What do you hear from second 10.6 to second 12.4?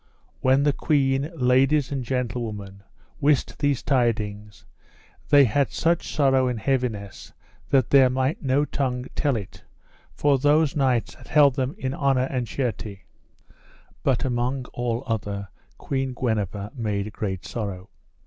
knights had held them in honour